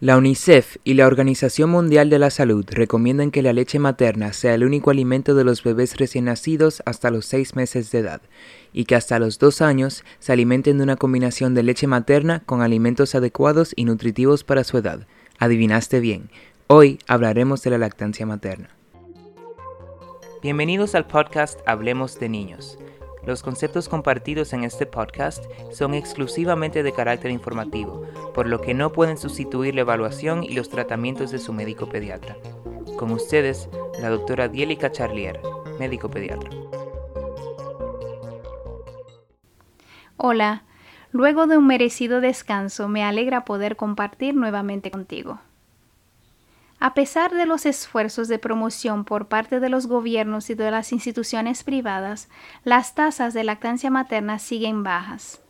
[0.00, 4.54] La UNICEF y la Organización Mundial de la Salud recomiendan que la leche materna sea
[4.54, 8.22] el único alimento de los bebés recién nacidos hasta los seis meses de edad
[8.72, 12.62] y que hasta los dos años se alimenten de una combinación de leche materna con
[12.62, 15.06] alimentos adecuados y nutritivos para su edad.
[15.38, 16.30] Adivinaste bien,
[16.66, 18.70] hoy hablaremos de la lactancia materna.
[20.40, 22.78] Bienvenidos al podcast Hablemos de Niños.
[23.26, 28.02] Los conceptos compartidos en este podcast son exclusivamente de carácter informativo,
[28.34, 32.36] por lo que no pueden sustituir la evaluación y los tratamientos de su médico pediatra.
[32.98, 33.68] Con ustedes,
[34.00, 35.40] la doctora Dielica Charlier,
[35.78, 36.50] médico pediatra.
[40.16, 40.64] Hola,
[41.12, 45.40] luego de un merecido descanso me alegra poder compartir nuevamente contigo.
[46.82, 50.92] A pesar de los esfuerzos de promoción por parte de los gobiernos y de las
[50.92, 52.30] instituciones privadas,
[52.64, 55.42] las tasas de lactancia materna siguen bajas.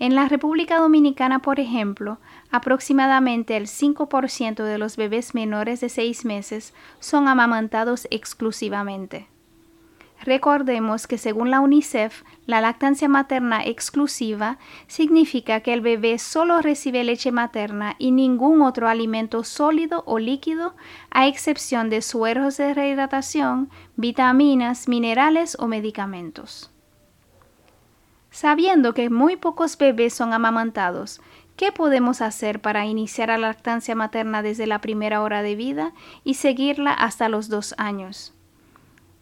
[0.00, 2.18] En la República Dominicana, por ejemplo,
[2.50, 9.28] aproximadamente el 5% de los bebés menores de 6 meses son amamantados exclusivamente.
[10.22, 17.04] Recordemos que según la UNICEF, la lactancia materna exclusiva significa que el bebé solo recibe
[17.04, 20.74] leche materna y ningún otro alimento sólido o líquido,
[21.10, 26.70] a excepción de sueros de rehidratación, vitaminas, minerales o medicamentos.
[28.30, 31.22] Sabiendo que muy pocos bebés son amamantados,
[31.56, 36.34] ¿qué podemos hacer para iniciar la lactancia materna desde la primera hora de vida y
[36.34, 38.34] seguirla hasta los dos años?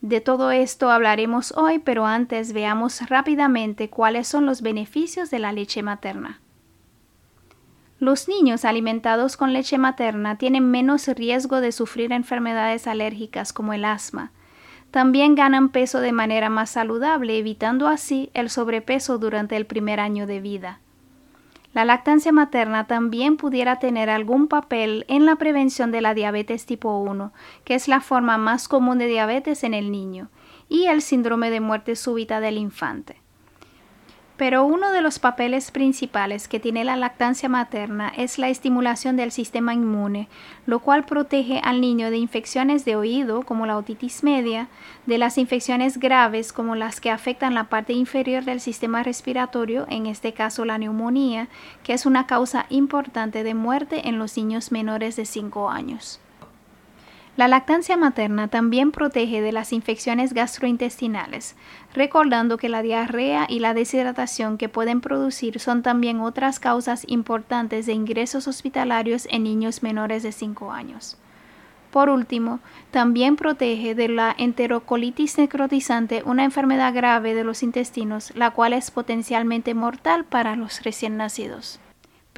[0.01, 5.53] De todo esto hablaremos hoy, pero antes veamos rápidamente cuáles son los beneficios de la
[5.53, 6.41] leche materna.
[7.99, 13.85] Los niños alimentados con leche materna tienen menos riesgo de sufrir enfermedades alérgicas como el
[13.85, 14.31] asma.
[14.93, 20.29] También ganan peso de manera más saludable, evitando así el sobrepeso durante el primer año
[20.29, 20.81] de vida.
[21.75, 26.99] La lactancia materna también pudiera tener algún papel en la prevención de la diabetes tipo
[26.99, 27.33] 1,
[27.65, 30.31] que es la forma más común de diabetes en el niño,
[30.69, 33.21] y el síndrome de muerte súbita del infante.
[34.39, 39.33] Pero uno de los papeles principales que tiene la lactancia materna es la estimulación del
[39.33, 40.29] sistema inmune,
[40.65, 44.69] lo cual protege al niño de infecciones de oído como la otitis media,
[45.07, 50.07] de las infecciones graves como las que afectan la parte inferior del sistema respiratorio, en
[50.07, 51.49] este caso la neumonía,
[51.83, 56.21] que es una causa importante de muerte en los niños menores de 5 años.
[57.39, 61.55] La lactancia materna también protege de las infecciones gastrointestinales,
[61.95, 67.87] recordando que la diarrea y la deshidratación que pueden producir son también otras causas importantes
[67.87, 71.17] de ingresos hospitalarios en niños menores de 5 años.
[71.93, 72.59] Por último,
[72.91, 78.91] también protege de la enterocolitis necrotizante, una enfermedad grave de los intestinos, la cual es
[78.91, 81.79] potencialmente mortal para los recién nacidos.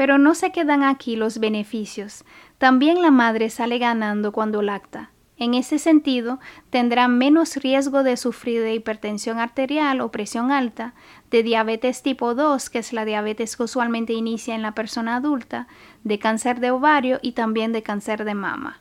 [0.00, 2.24] Pero no se quedan aquí los beneficios.
[2.56, 5.10] También la madre sale ganando cuando lacta.
[5.36, 6.40] En ese sentido,
[6.70, 10.94] tendrá menos riesgo de sufrir de hipertensión arterial o presión alta,
[11.30, 15.68] de diabetes tipo 2, que es la diabetes que usualmente inicia en la persona adulta,
[16.02, 18.80] de cáncer de ovario y también de cáncer de mama.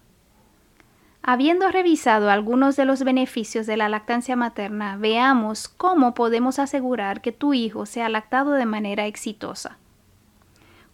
[1.21, 7.33] Habiendo revisado algunos de los beneficios de la lactancia materna, veamos cómo podemos asegurar que
[7.33, 9.79] tu hijo sea lactado de manera exitosa.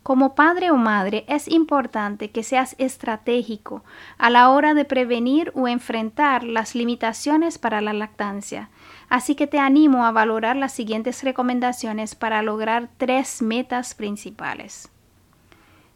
[0.05, 3.83] Como padre o madre es importante que seas estratégico
[4.19, 8.69] a la hora de prevenir o enfrentar las limitaciones para la lactancia.
[9.09, 14.91] Así que te animo a valorar las siguientes recomendaciones para lograr tres metas principales.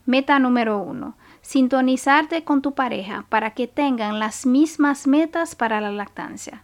[0.07, 1.15] Meta número uno.
[1.41, 6.63] Sintonizarte con tu pareja para que tengan las mismas metas para la lactancia.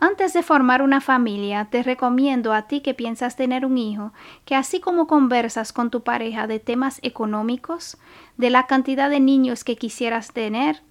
[0.00, 4.12] Antes de formar una familia, te recomiendo a ti que piensas tener un hijo,
[4.44, 7.98] que así como conversas con tu pareja de temas económicos,
[8.36, 10.82] de la cantidad de niños que quisieras tener,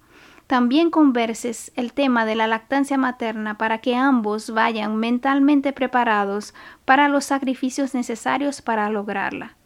[0.46, 6.54] también converses el tema de la lactancia materna para que ambos vayan mentalmente preparados
[6.86, 9.57] para los sacrificios necesarios para lograrla.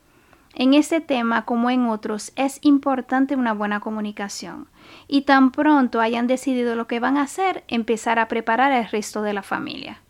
[0.55, 4.69] En este tema, como en otros, es importante una buena comunicación
[5.09, 9.23] y tan pronto hayan decidido lo que van a hacer, empezar a preparar el resto
[9.23, 10.03] de la familia.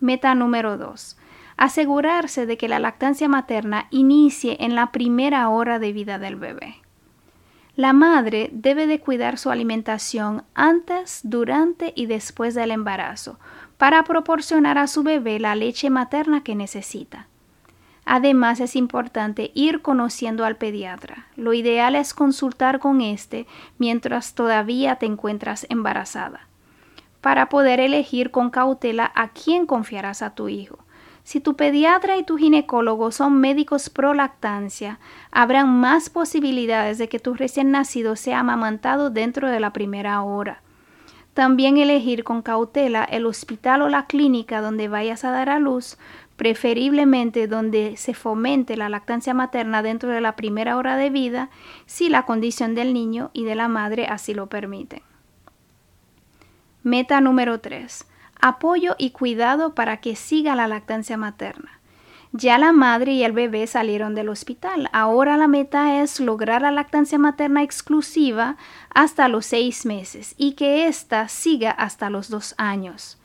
[0.00, 1.16] Meta número 2.
[1.56, 6.76] Asegurarse de que la lactancia materna inicie en la primera hora de vida del bebé.
[7.76, 13.38] La madre debe de cuidar su alimentación antes, durante y después del embarazo
[13.78, 17.28] para proporcionar a su bebé la leche materna que necesita.
[18.06, 21.26] Además, es importante ir conociendo al pediatra.
[21.36, 23.46] Lo ideal es consultar con éste
[23.78, 26.48] mientras todavía te encuentras embarazada,
[27.20, 30.78] para poder elegir con cautela a quién confiarás a tu hijo.
[31.24, 34.98] Si tu pediatra y tu ginecólogo son médicos pro lactancia,
[35.32, 40.60] habrán más posibilidades de que tu recién nacido sea amamantado dentro de la primera hora.
[41.32, 45.96] También elegir con cautela el hospital o la clínica donde vayas a dar a luz,
[46.36, 51.50] preferiblemente donde se fomente la lactancia materna dentro de la primera hora de vida,
[51.86, 55.02] si la condición del niño y de la madre así lo permiten.
[56.82, 58.06] Meta número 3
[58.44, 61.80] apoyo y cuidado para que siga la lactancia materna.
[62.32, 64.90] Ya la madre y el bebé salieron del hospital.
[64.92, 68.58] Ahora la meta es lograr la lactancia materna exclusiva
[68.90, 73.18] hasta los seis meses y que ésta siga hasta los dos años.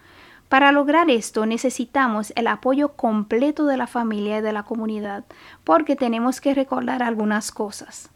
[0.49, 5.23] Para lograr esto necesitamos el apoyo completo de la familia y de la comunidad
[5.63, 8.09] porque tenemos que recordar algunas cosas.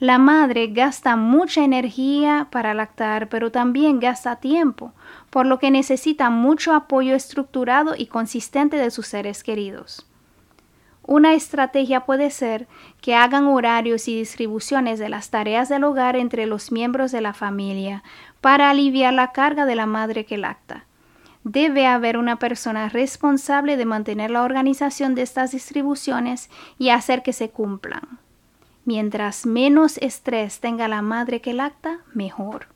[0.00, 4.92] La madre gasta mucha energía para lactar, pero también gasta tiempo,
[5.28, 10.06] por lo que necesita mucho apoyo estructurado y consistente de sus seres queridos.
[11.02, 12.66] Una estrategia puede ser
[13.00, 17.34] que hagan horarios y distribuciones de las tareas del hogar entre los miembros de la
[17.34, 18.02] familia
[18.40, 20.86] para aliviar la carga de la madre que lacta.
[21.44, 27.32] Debe haber una persona responsable de mantener la organización de estas distribuciones y hacer que
[27.32, 28.18] se cumplan.
[28.84, 32.66] Mientras menos estrés tenga la madre que lacta, mejor.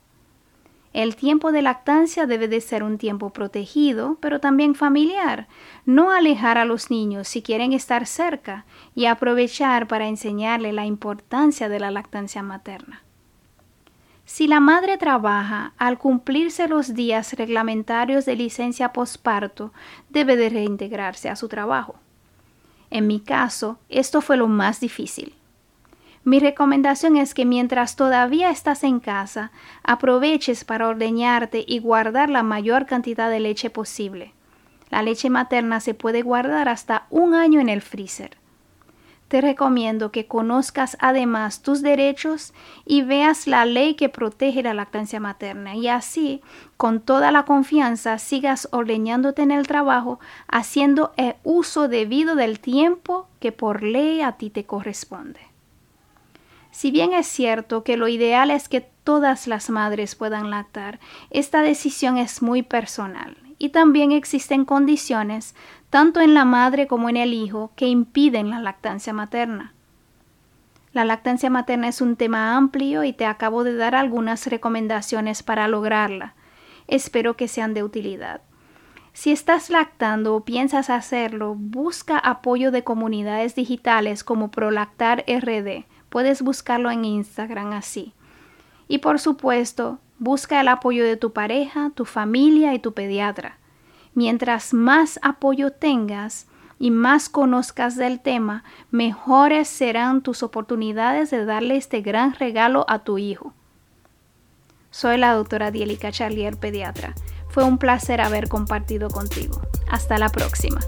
[0.93, 5.47] El tiempo de lactancia debe de ser un tiempo protegido, pero también familiar.
[5.85, 8.65] No alejar a los niños si quieren estar cerca
[8.95, 13.04] y aprovechar para enseñarle la importancia de la lactancia materna.
[14.25, 19.71] Si la madre trabaja, al cumplirse los días reglamentarios de licencia posparto,
[20.09, 21.95] debe de reintegrarse a su trabajo.
[22.89, 25.35] En mi caso, esto fue lo más difícil.
[26.23, 29.51] Mi recomendación es que mientras todavía estás en casa,
[29.83, 34.33] aproveches para ordeñarte y guardar la mayor cantidad de leche posible.
[34.89, 38.37] La leche materna se puede guardar hasta un año en el freezer.
[39.27, 42.53] Te recomiendo que conozcas además tus derechos
[42.85, 46.41] y veas la ley que protege la lactancia materna y así,
[46.77, 53.27] con toda la confianza, sigas ordeñándote en el trabajo, haciendo el uso debido del tiempo
[53.39, 55.39] que por ley a ti te corresponde.
[56.69, 60.99] Si bien es cierto que lo ideal es que todas las madres puedan lactar,
[61.31, 65.55] esta decisión es muy personal y también existen condiciones,
[65.89, 69.73] tanto en la madre como en el hijo, que impiden la lactancia materna.
[70.93, 75.67] La lactancia materna es un tema amplio y te acabo de dar algunas recomendaciones para
[75.67, 76.35] lograrla.
[76.87, 78.41] Espero que sean de utilidad.
[79.13, 85.85] Si estás lactando o piensas hacerlo, busca apoyo de comunidades digitales como Prolactar RD
[86.15, 88.13] Puedes buscarlo en Instagram así.
[88.87, 93.57] Y por supuesto, busca el apoyo de tu pareja, tu familia y tu pediatra.
[94.13, 96.47] Mientras más apoyo tengas
[96.79, 102.99] y más conozcas del tema, mejores serán tus oportunidades de darle este gran regalo a
[102.99, 103.53] tu hijo.
[104.91, 107.13] Soy la doctora Dielica Charlier, pediatra.
[107.49, 109.61] Fue un placer haber compartido contigo.
[109.89, 110.79] Hasta la próxima.